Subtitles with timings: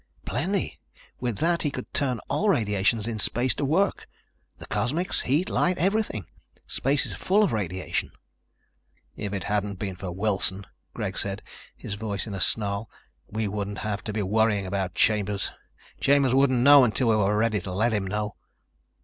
[0.25, 0.79] "Plenty.
[1.19, 4.07] With that he could turn all radiations in space to work.
[4.57, 6.25] The cosmics, heat, light, everything.
[6.65, 8.09] Space is full of radiation."
[9.15, 11.43] "If it hadn't been for Wilson," Greg said,
[11.77, 12.89] his voice a snarl,
[13.27, 15.51] "we wouldn't have to be worrying about Chambers.
[15.99, 18.35] Chambers wouldn't know until we were ready to let him know."